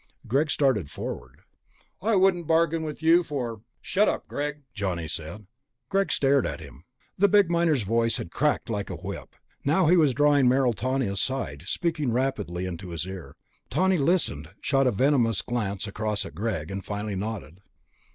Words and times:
Greg 0.25 0.49
started 0.49 0.89
forward. 0.89 1.41
"I 2.01 2.15
wouldn't 2.15 2.47
bargain 2.47 2.81
with 2.81 3.03
you 3.03 3.21
for...." 3.21 3.61
"Shut 3.81 4.09
up, 4.09 4.27
Greg," 4.27 4.63
Johnny 4.73 5.07
said. 5.07 5.45
Greg 5.89 6.11
stared 6.11 6.43
at 6.43 6.59
him. 6.59 6.85
The 7.19 7.27
big 7.27 7.51
miner's 7.51 7.83
voice 7.83 8.17
had 8.17 8.31
cracked 8.31 8.67
like 8.67 8.89
a 8.89 8.95
whip; 8.95 9.35
now 9.63 9.85
he 9.85 9.97
was 9.97 10.15
drawing 10.15 10.49
Merrill 10.49 10.73
Tawney 10.73 11.05
aside, 11.05 11.65
speaking 11.67 12.11
rapidly 12.11 12.65
into 12.65 12.89
his 12.89 13.05
ear. 13.05 13.35
Tawney 13.69 13.99
listened, 13.99 14.49
shot 14.59 14.87
a 14.87 14.91
venomous 14.91 15.43
glance 15.43 15.85
across 15.85 16.25
at 16.25 16.33
Greg, 16.33 16.71
and 16.71 16.83
finally 16.83 17.13
nodded. 17.15 17.59